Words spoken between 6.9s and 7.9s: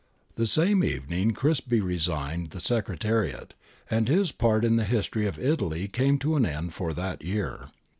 that year.